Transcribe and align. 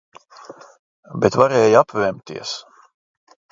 Bet 1.25 1.37
varēja 1.43 1.83
apvemties. 1.87 2.57